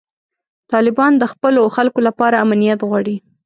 طالبان 0.71 1.11
د 1.17 1.23
خپلو 1.33 1.61
خلکو 1.75 1.99
لپاره 2.07 2.41
امنیت 2.45 2.79
غواړي. 2.89 3.15